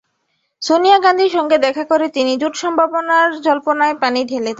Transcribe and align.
সোনিয়া 0.61 0.97
গান্ধীর 0.99 1.31
সঙ্গে 1.31 1.57
দেখা 1.57 1.83
করে 1.83 2.05
তিনি 2.09 2.31
জোট 2.37 2.53
সম্ভাবনার 2.55 3.29
জল্পনায় 3.41 3.95
পানি 4.01 4.19
ঢেলে 4.23 4.39
দেন। 4.39 4.49